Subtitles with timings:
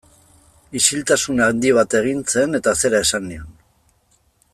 [0.79, 3.53] Isiltasun handi bat egin zen eta zera esan nion.